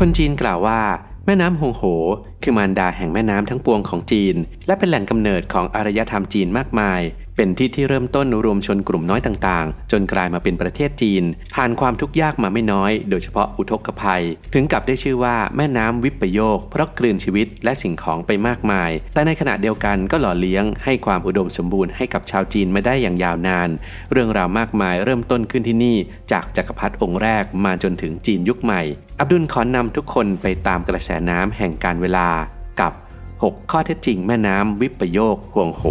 [0.00, 0.80] คนจีนกล่าวว่า
[1.26, 1.82] แม่น้ำฮงโห
[2.42, 4.36] คือมารดาแห่งแม่น้ำทั้งปวงของจีน
[4.66, 7.00] และเป็นแหล่งกำเนิดของอารยธรรมจีนมากมาย
[7.36, 14.22] เป็นที่ที่เริ่มต้นรวมชนกลุ่มน้อยต่างๆ จนกลายมาเป็นประเทศจีน ผ่านความทุกข์ยากมาไม่น้อย โดยเฉพาะอุทกภัย
[14.54, 23.68] ถึงกับได้ชื่อว่าแม่น้ำวิปโยค เพราะกลืนชีวิตและสิ่งของไปมากมาย แต่ในขณะเดียวกันก็หล่อเลี้ยงให้ความอุดมสมบูรณ์ให้กับชาวจีนมาได้อย่างยาวนาน
[24.12, 25.96] เรื่องราวมากมายเริ่มต้นขึ้นที่นี่
[26.32, 28.82] จากจักรพรรดิองค์แรกมาจนถึงจีนยุคใหม่
[29.20, 32.28] อับดุลขอนำทุกคนไปตามกระแสน้ำแห่งการเวลา
[32.80, 32.92] กับ
[33.32, 35.84] 6 ข้อเท็จจริงแม่น้ำวิปโยคห่วงโห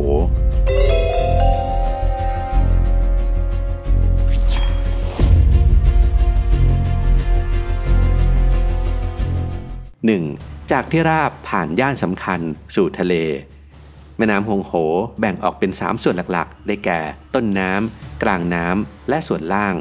[10.11, 10.71] 1.
[10.71, 12.39] จากที่ราบผ่านย่านสำคัญ
[12.75, 13.15] สู่ทะเล
[14.17, 14.73] แม่น้ำฮงโห
[15.19, 16.99] แบ่งออกเป็น 3 ส่วนหลักๆ ได้แก่
[17.33, 19.75] ต้นน้ำกลางน้ำและส่วนล่าง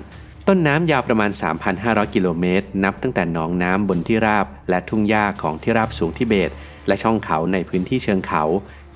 [0.49, 1.31] ต้นน้ำยาวประมาณ
[1.73, 6.51] 3,500 กิโลเมตร นับตั้งแต่หนองน้ำบนที่ราบ และทุ่งหญ้าของที่ราบสูงทิเบต
[6.87, 8.43] และช่องเขาในพื้นที่เชิงเขา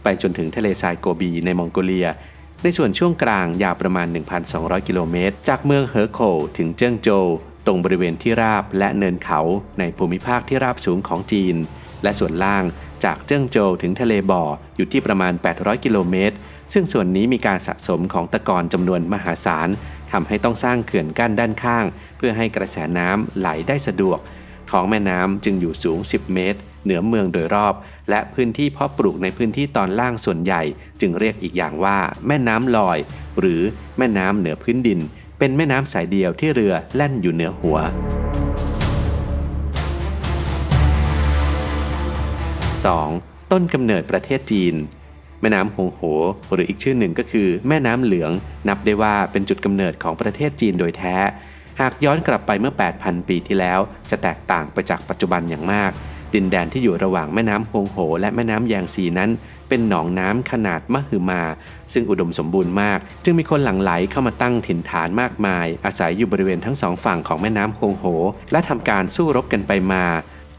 [0.03, 2.09] ไปจนถึงทะเลทรายโกบีในมองโกเลีย
[2.63, 4.07] ในส่วนช่วงกลางยาวประมาณ
[4.47, 6.21] 1,200 กิโลเมตร จากเมืองเฮอโค
[6.57, 7.27] ถึงเจิ้งโจว
[7.67, 9.41] ตรงบริเวณที่ราบและเนินเขา
[9.78, 11.56] ในภูมิภาคที่ราบสูงของจีน
[12.03, 12.64] และส่วนล่าง
[13.05, 14.45] จากเจิ้งโจวถึงทะเลบ่อ
[14.77, 16.37] อยู่ที่ประมาณ 800 กิโลเมตร
[16.72, 19.69] ซึ่งส่วนนี้มีการสะสมของตะกอนจำนวนมหาศาล
[20.12, 21.84] ทำให้ต้องสร้างเขื่อนกั้นด้านข้าง
[22.17, 24.19] เพื่อให้กระแสน้ำไหลได้สะดวก
[24.70, 27.75] ท้องแม่น้ำจึงอยู่สูง 10 เมตร เหนือเมืองโดยรอบ
[28.11, 30.62] และพื้นที่เพาะปลูกในพื้นที่ตอนล่างส่วนใหญ่
[31.00, 32.98] จึงเรียกอีกอย่างว่า แม่น้ำลอย
[33.41, 33.61] หรือ
[33.98, 35.00] แม่น้ำเหนือพื้นดิน
[35.39, 37.79] เป็นแม่น้ำสายเดียวที่เรือแล่นอยู่เหนือหัว
[42.65, 43.53] 2.
[43.53, 44.75] ต้นกำเนิดประเทศจีน
[45.41, 46.01] แม่น้ำฮงโห
[46.53, 48.31] หรืออีกชื่อหนึ่งก็คือแม่น้ำเหลือง
[48.69, 51.17] นับได้ว่าเป็นจุดกำเนิดของประเทศจีนโดยแท้
[51.81, 55.93] หากย้อนกลับไปเมื่อ 8,000 ปีที่แล้ว จะแตกต่างไปจากปัจจุบันอย่างมาก
[56.37, 59.31] ดินแดนที่อยู่ระหว่างแม่น้ำฮงโห และแม่น้ำแยงซีนั้น
[59.69, 61.43] เป็นหนองน้ำขนาดมหึมา
[61.93, 68.05] ซึ่งอุดมสมบูรณ์มาก จึงมีคนหลั่งไหลเข้ามาตั้งถิ่นฐานมากมาย อาศัยอยู่บริเวณทั้งสองฝั่งของแม่น้ำฮงโห
[68.53, 70.05] และทำการสู้รบกันไปมา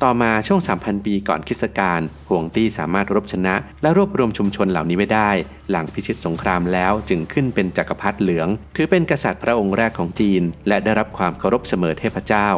[0.03, 5.31] ต่อมาช่วง 3,000 ปีก่อนคริสตกาลห่วงตี้สามารถรบชนะ และรวบรวมชุมชนเหล่านี้ไว้ได้
[5.69, 12.50] หลังพิชิตสงครามแล้วจึงขึ้นเป็นจักรพรรดิเหลือง ถือเป็นกษัตริย์พระองค์แรกของจีน และได้รับความเคารพเสมอเทพเจ้า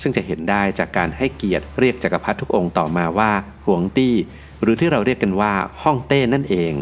[0.00, 3.32] ซึ่งจะเห็นได้จากการให้เกียรติเรียกจักรพรรดิทุกองค์ต่อมาว่า
[3.66, 4.14] ห่วงตี้
[4.62, 5.52] หรือที่เราเรียกกันว่า
[5.82, 6.72] ห้องเต้นั่นเอง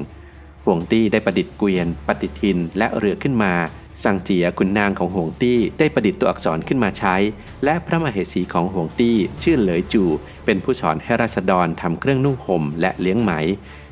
[0.64, 3.54] ห่วงตี้ได้ประดิษฐ์เกวียน ปฏิทิน และเรือขึ้นมา
[4.02, 7.16] สังเจียคุณนางของหวงตี้ได้ประดิษฐ์ตัวอักษรขึ้นมาใช้
[7.64, 10.04] และพระมเหสีของหวงตี้ชื่อเหลยจู
[10.44, 13.32] เป็นผู้สอนให้ราษฎรทำเครื่องนุ่งห่มและเลี้ยงไหม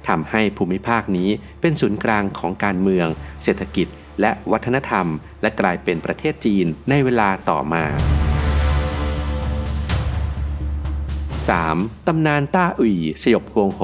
[0.08, 1.28] ทำให้ภูมิภาคนี้
[1.60, 3.06] เป็นศูนย์กลางของการเมือง
[3.42, 3.86] เศรษฐกิจ
[4.20, 5.06] และวัฒนธรรม
[5.42, 7.84] และกลายเป็นประเทศจีนในเวลาต่อมา
[11.56, 12.06] 3.
[12.06, 13.82] ตำนานต้าอุ่ยสยบพวงโห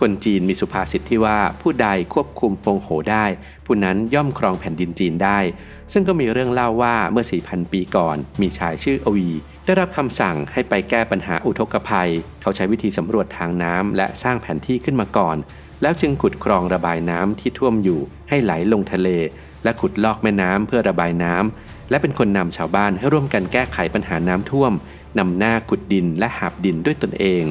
[0.00, 3.24] คนจีนมีสุภาษิตที่ว่าผู้ใดควบคุมพวงโหได้
[3.66, 5.38] ผู้นั้นย่อมครองแผ่นดินจีนได้
[5.92, 9.30] ซึ่งก็มีเรื่องเล่าว่าเมื่อ 4,000 ปีก่อน มีชายชื่ออวี
[9.64, 12.10] ได้รับคำสั่งให้ไปแก้ปัญหาอุทกภัย
[12.42, 15.36] เขาใช้วิธีสำรวจทางน้ำและสร้างแผนที่ขึ้นมาก่อน
[15.82, 19.08] แล้วจึงขุดคลองระบายน้ำที่ท่วมอยู่ให้ไหลลงทะเล
[19.64, 24.72] และขุดลอกแม่น้ำเพื่อระบายน้ำและเป็นคนนำชาวบ้านให้ร่วมกันแก้ไขปัญหาน้ำท่วม
[25.18, 27.44] นำหน้าขุดดินและหาบดินด้วยตนเอง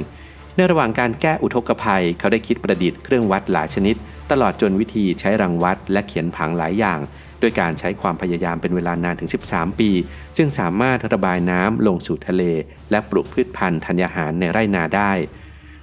[0.56, 3.96] ในระหว่างการแก้อุทกภัย เขาได้คิดประดิษฐ์เครื่องวัดหลายชนิด
[4.32, 7.00] ตลอดจนวิธีใช้รังวัดและเขียนผังหลายอย่าง
[7.40, 9.90] โดยการใช้ความพยายามเป็นเวลานานถึง 13 ปี
[10.38, 12.44] จึงสามารถระบายน้ำลงสู่ทะเล
[12.92, 15.12] และปลูกพืชพันธุ์ธัญญาหารในไร่นาได้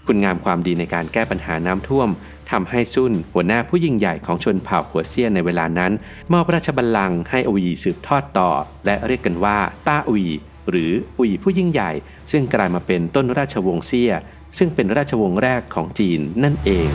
[0.07, 2.09] คุณงามความดีในการแก้ปัญหาน้ำท่วม
[2.51, 5.93] ทำให้ซุนหัวหน้าผู้ยิ่งใหญ่ของชนเผ่าหัวเซียนในเวลานั้น
[6.33, 8.51] มอบราชบัลลังก์ให้อวีสืบทอดต่อ
[8.87, 9.59] และเรียกกันว่า
[9.89, 10.29] ต้าอวี
[10.71, 11.91] หรืออุยผู้ยิ่งใหญ่
[12.31, 14.13] ซึ่งกลายมาเป็นต้นราชวงศ์เซี่ย
[14.59, 16.89] ซึ่งเป็นราชวงศ์แรกของจีนนั่นเอง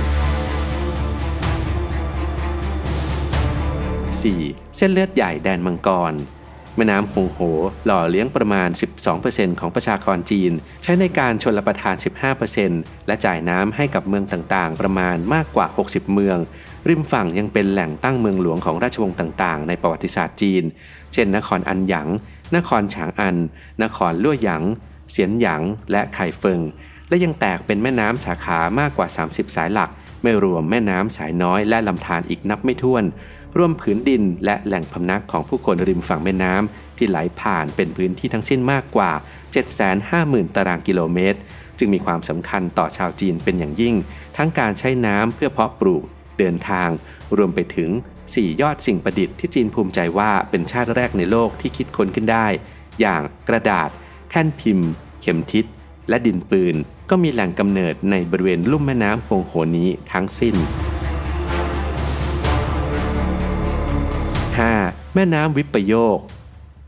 [3.55, 4.77] 4.
[4.77, 6.13] เส้นเลือดใหญ่แดนมังกร
[6.75, 7.39] แม่น้ำฮงโห
[7.85, 8.69] หล่อเลี้ยงประมาณ
[9.15, 10.51] 12%ของประชากรจีน
[10.83, 11.95] ใช้ในการชนรับประทาน
[12.51, 16.37] 15%และจ่ายน้ำให้กับเมืองต่างๆ ประมาณมากกว่า 60 เมือง
[16.87, 20.63] ริมฝั่งยังเป็นแหล่งตั้งเมืองหลวงของราชวงศ์ต่างๆ ในประวัติศาสตร์จีน
[21.13, 22.09] เช่น นครอันหยาง
[22.55, 23.37] นครฉางอัน
[23.83, 24.63] นครลั่วหยาง
[25.11, 25.61] เสียนหยาง
[25.91, 26.61] และไข่เฟิง
[27.09, 29.89] และยังแตกเป็นแม่น้ำสาขามากกว่า 30 สายหลัก
[30.23, 33.03] ไม่รวมแม่น้ำสายน้อยและลำธารอีกนับไม่ถ้วน
[33.57, 39.11] รวมผืนดินและแหล่งพำนักของผู้คนริมฝั่งแม่น้ำที่ไหลผ่านเป็นพื้นที่ทั้งสิ้นมากกว่า
[39.83, 41.39] 750,000 ตารางกิโลเมตร
[41.79, 43.95] จึงมีความสำคัญต่อชาวจีนเป็นอย่างยิ่ง
[44.37, 46.03] ทั้งการใช้น้ำเพื่อเพาะปลูก
[46.39, 46.89] เดินทาง
[47.37, 47.89] รวมไปถึง
[48.25, 52.47] 4 ยอดสิ่งประดิษฐ์ที่จีนภูมิใจว่าเป็นชาติแรกในโลกที่คิดค้นขึ้นได้
[52.99, 53.89] อย่างกระดาษ
[54.29, 54.89] แท่นพิมพ์
[55.21, 55.65] เเข็มทิศ
[56.09, 56.75] และดินปืน
[57.09, 60.55] ก็มีแหล่งกำเนิดในบริเวณลุ่มแม่น้ำฮงโหนี้ทั้งสิ้น
[64.65, 65.15] 5.
[65.15, 66.17] แม่น้ำวิปโยค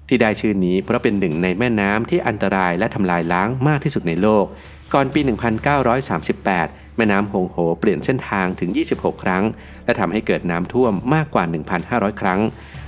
[0.08, 4.46] ที่ได้ชื่อนี้เพราะเป็นหนึ่งในแม่น้ำที่อันตรายและทำลายล้างมากที่สุดในโลก
[4.94, 5.19] ก่อนปี
[5.90, 9.44] 1938 แม่น้ำฮงโหเปลี่ยนเส้นทางถึง 26 ครั้ง
[9.86, 11.44] และทำให้เกิดน้ำท่วมมากกว่า
[11.81, 12.42] 1,500 ครั้ง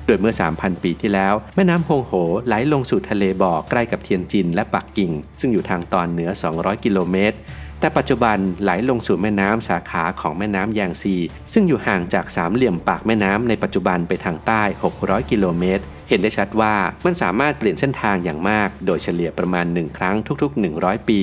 [0.10, 2.14] ดยเมื่อ 3,000 ปีที่แล้ว แม่น้ำฮงโห
[2.48, 7.38] ไหลลงสู่ทะเลบ่อใกล้กับเทียนจินและปักกิ่ง ซึ่งอยู่ทางตอนเหนือ 200 กิโลเมตร
[7.80, 11.16] แต่ปัจจุบันไหลลงสู่แม่น้ำสาขาของแม่น้ำยางซี
[11.54, 14.64] ซึ่งอยู่ห่างจากสามเหลี่ยมปากแม่น้ำในปัจจุบันไปทางใต้
[14.98, 16.74] 600 กิโลเมตรเห็นได้ชัดว่า
[17.06, 21.20] มันสามารถเปลี่ยนเส้นทางอย่างมาก โดยเฉลี่ยประมาณ 1 ครั้งทุก ๆ 100 ปี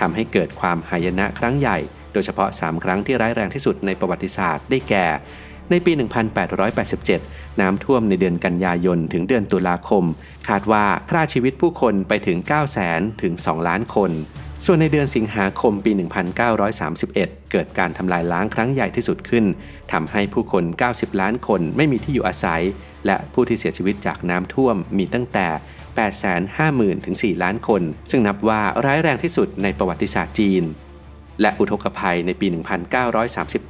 [0.00, 1.78] ทำให้เกิดความหายนะครั้งใหญ่
[2.12, 5.06] โดยเฉพาะ 3 ครั้งที่ร้ายแรงที่สุดในประวัติศาสตร์ได้แก่
[5.70, 5.92] ในปี
[6.56, 10.04] 1887 น้ำท่วมในเดือนกันยายนถึงเดือนตุลาคม
[10.48, 14.10] คาดว่าฆ่าชีวิตผู้คนไปถึง9 0 0 0 0 0ถึง 2 ล้านคน
[14.64, 15.92] ส่วนในเดือนสิงหาคมปี
[16.70, 17.12] 1931
[17.50, 19.44] เกิดการทำลายล้างครั้งใหญ่ที่สุดขึ้น
[19.92, 22.62] ทำให้ผู้คน 90 ล้านคนไม่มีที่อยู่อาศัย
[23.06, 25.48] และผู้ที่เสียชีวิตจากน้ำท่วมมีตั้งแต่
[26.96, 30.64] 850,000ถึง4ล้านคน ซึ่งนับว่าร้ายแรงที่สุดในประวัติศาสตร์จีน
[31.40, 32.46] และอุทกภัยในปี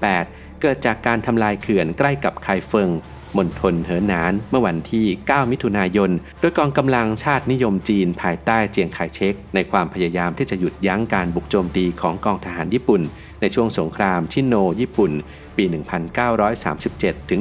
[0.03, 2.91] 1938 เกิดจากการทำลายเขื่อนใกล้กับไคเฟิง
[3.37, 6.11] มณฑลเหอหนานเมื่อวันที่ 9 มิถุนายน
[6.41, 13.03] โดยกองกำลังชาตินิยมจีนภายใต้เจียงไคเชกในความพยายามที่จะหยุดยั้งการบุกโจมตีของกองทหารญี่ปุ่น
[13.41, 15.13] ในช่วงสงครามชิโนญี่ปุ่น
[15.57, 15.65] ปี
[16.47, 17.41] 1937 ถึง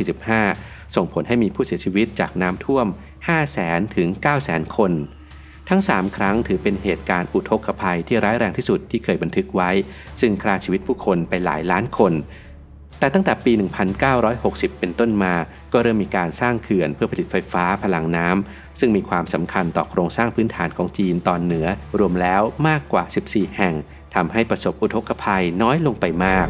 [0.00, 2.86] 1945 ส่งผลให้มีผู้เสียชีวิตจากน้ำท่วม
[3.40, 4.08] 500,000 ถึง
[4.42, 4.92] 900,000 คน
[5.74, 9.70] ทั้ง 3 ครั้งถือเป็นเหตุการณ์อุทกภัยที่ร้ายแรงที่สุดที่เคยบันทึกไว้
[10.20, 12.12] ซึ่งฆ่าชีวิตผู้คนไปหลายล้านคน
[12.98, 13.52] แต่ตั้งแต่ปี
[14.16, 15.34] 1960 เป็นต้นมา
[15.72, 21.66] ก็เริ่มมีการสร้างเขื่อนเพื่อผลิตไฟฟ้าพลังน้ำ ซึ่งมีความสำคัญต่อโครงสร้างพื้นฐานของจีนตอนเหนือ
[21.98, 23.74] รวมแล้วมากกว่า 14 แห่ง
[24.14, 26.46] ทำให้ประสบอุทกภัยน้อยลงไปมาก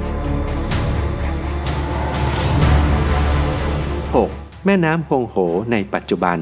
[4.06, 4.64] 6.
[4.66, 5.36] แม่น้ำฮงโห
[5.72, 6.40] ในปัจจุบัน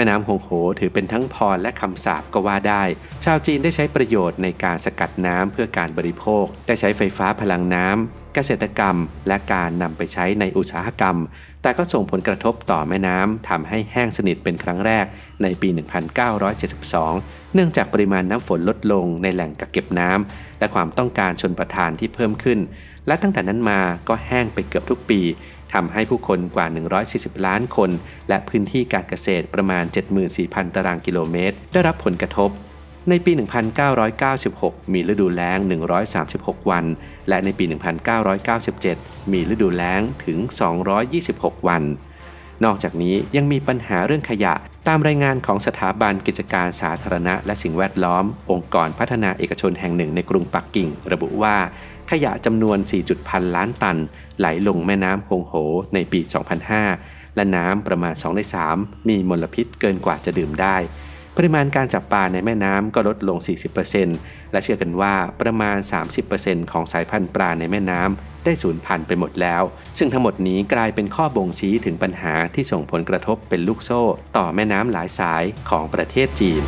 [0.00, 0.50] ม่น้ำฮงโห
[0.80, 2.82] ถือเป็นทั้งพรและคำสาปก็ว่าได้
[3.24, 8.96] ชาวจีนได้ใช้ประโยชน์ในการสกัดน้ำเพื่อการบริโภค ได้ใช้ไฟฟ้าพลังน้ำเกษตรกรรม
[9.28, 11.16] และการนำไปใช้ในอุตสาหกรรม
[11.62, 15.06] แต่ก็ส่งผลกระทบต่อแม่น้ำทำให้แห้งสนิทเป็นครั้งแรก
[15.42, 15.68] ในปี
[16.60, 22.58] 1972 เนื่องจากปริมาณน้ำฝนลดลงในแหล่งกักเก็บน้ำและความต้องการชนประทานที่เพิ่มขึ้น
[23.06, 25.20] และตั้งแต่นั้นมาก็แห้งไปเกือบทุกปี
[25.72, 26.66] ทำให้ผู้คนกว่า
[27.06, 27.90] 140 ล้านคน
[28.28, 29.84] และพื้นที่การเกษตรประมาณ
[30.30, 32.50] 74,000 ตารางกิโลเมตร ได้รับผลกระทบ
[33.08, 33.32] ในปี
[34.12, 35.58] 1996 มีฤดูแล้ง
[36.14, 36.84] 136 วัน
[37.28, 37.64] และในปี
[38.68, 40.38] 1997 มีฤดูแล้งถึง
[41.04, 41.82] 226 วัน
[42.64, 44.54] นอกจากนี้ยังมีปัญหาเรื่องขยะ
[44.88, 51.56] ตามรายงานของสถาบันกิจการสาธารณะและสิ่งแวดล้อม องค์กรพัฒนาเอกชนแห่งหนึ่งในกรุงปักกิ่ง ระบุว่า
[52.10, 53.98] ขยะจำนวน4พันล้านตัน
[54.38, 55.54] ไหลลงแม่น้ำฮงโห
[55.94, 56.20] ในปี
[56.78, 58.40] 2005 และน้ำประมาณ 2 ใน
[58.74, 60.76] 3 มีมลพิษเกินกว่าจะดื่มได้
[61.36, 63.38] ปริมาณการจับปลาในแม่น้ำก็ลดลง
[63.94, 65.76] 40%และเชื่อกันว่าประมาณ
[66.24, 69.62] 30%ของสายพันธุ์ปลาในแม่น้ำ ได้สูญพันธุ์ไปหมดแล้ว
[69.98, 74.02] ซึ่งทั้งหมดนี้กลายเป็นข้อบ่งชี้ถึงปัญหาที่ส่งผลกระทบเป็นลูกโซ่
[74.36, 76.64] ต่อแม่น้ำหลายสายของประเทศจีน